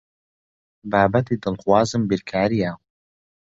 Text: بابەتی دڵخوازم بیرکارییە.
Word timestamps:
بابەتی 0.91 1.41
دڵخوازم 1.43 2.01
بیرکارییە. 2.09 2.71